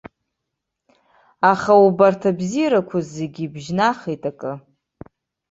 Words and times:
Аха 1.51 1.73
убарҭ 1.85 2.21
абзиарақәа 2.29 2.99
зегьы 3.13 3.45
бжьнахит 3.53 4.23
акы. 4.31 4.51